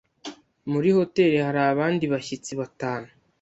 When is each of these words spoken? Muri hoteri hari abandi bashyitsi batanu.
Muri 0.71 0.89
hoteri 0.97 1.37
hari 1.45 1.61
abandi 1.71 2.03
bashyitsi 2.13 2.51
batanu. 2.61 3.07